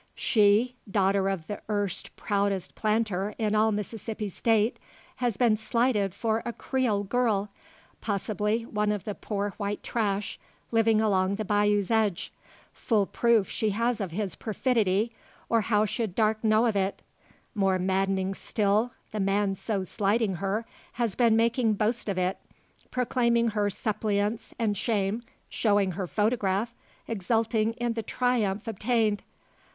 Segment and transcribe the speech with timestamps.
[0.15, 4.77] She, daughter of the erst proudest planter in all Mississippi State,
[5.17, 7.49] has been slighted for a Creole girl;
[8.01, 10.39] possibly, one of the "poor white trash"
[10.71, 12.33] living along the bayous' edge.
[12.73, 15.11] Full proof she has of his perfidy,
[15.49, 17.03] or how should Darke know of it?
[17.53, 22.39] More maddening still, the man so slighting her, has been making boast of it,
[22.89, 26.73] proclaiming her suppliance and shame, showing her photograph,
[27.07, 29.21] exulting in the triumph obtained!